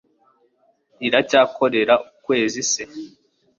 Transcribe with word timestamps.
riracyakorera 0.99 1.93
ukwezi 2.09 2.61
se 2.71 2.83